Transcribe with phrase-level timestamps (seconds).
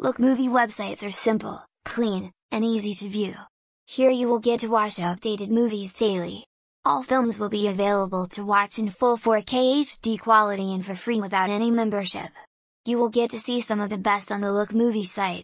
[0.00, 3.34] LookMovie websites are simple, clean, and easy to view.
[3.86, 6.44] Here you will get to watch updated movies daily.
[6.84, 11.20] All films will be available to watch in full 4K HD quality and for free
[11.20, 12.30] without any membership.
[12.84, 15.42] You will get to see some of the best on the LookMovie site.